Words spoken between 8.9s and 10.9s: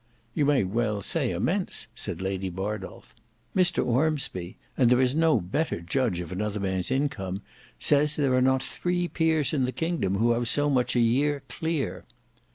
peers in the kingdom who have so